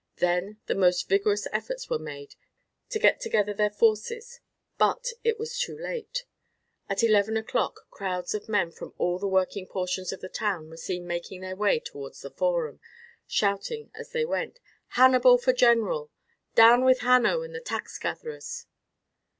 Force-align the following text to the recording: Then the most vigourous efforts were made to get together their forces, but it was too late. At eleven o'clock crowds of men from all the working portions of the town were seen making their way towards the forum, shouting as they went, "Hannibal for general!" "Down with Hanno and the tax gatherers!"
Then 0.17 0.59
the 0.65 0.73
most 0.73 1.07
vigourous 1.07 1.45
efforts 1.51 1.87
were 1.87 1.99
made 1.99 2.33
to 2.89 2.97
get 2.97 3.19
together 3.21 3.53
their 3.53 3.69
forces, 3.69 4.39
but 4.79 5.13
it 5.23 5.37
was 5.37 5.59
too 5.59 5.77
late. 5.77 6.25
At 6.89 7.03
eleven 7.03 7.37
o'clock 7.37 7.81
crowds 7.91 8.33
of 8.33 8.49
men 8.49 8.71
from 8.71 8.95
all 8.97 9.19
the 9.19 9.27
working 9.27 9.67
portions 9.67 10.11
of 10.11 10.19
the 10.19 10.27
town 10.27 10.71
were 10.71 10.77
seen 10.77 11.05
making 11.05 11.41
their 11.41 11.55
way 11.55 11.79
towards 11.79 12.21
the 12.23 12.31
forum, 12.31 12.79
shouting 13.27 13.91
as 13.93 14.09
they 14.09 14.25
went, 14.25 14.57
"Hannibal 14.97 15.37
for 15.37 15.53
general!" 15.53 16.09
"Down 16.55 16.83
with 16.83 17.01
Hanno 17.01 17.43
and 17.43 17.53
the 17.53 17.59
tax 17.61 17.99
gatherers!" 17.99 18.65